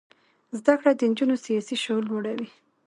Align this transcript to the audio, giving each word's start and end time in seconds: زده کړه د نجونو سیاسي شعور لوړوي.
زده 0.59 0.73
کړه 0.79 0.91
د 0.95 1.01
نجونو 1.11 1.35
سیاسي 1.45 1.75
شعور 1.83 2.03
لوړوي. 2.09 2.49